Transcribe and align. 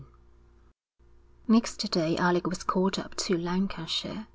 XVII 0.01 0.07
Next 1.47 1.91
day 1.91 2.17
Alec 2.17 2.47
was 2.47 2.63
called 2.63 2.97
up 2.97 3.13
to 3.17 3.37
Lancashire. 3.37 4.25